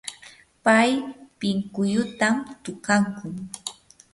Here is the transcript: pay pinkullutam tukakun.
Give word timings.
pay 0.63 0.89
pinkullutam 1.39 2.35
tukakun. 2.63 3.33